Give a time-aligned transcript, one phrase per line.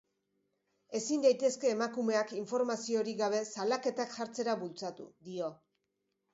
[0.99, 5.55] Ezin daitezke emakumeak informaziorik gabe salaketak jartzera bultzatu, dio.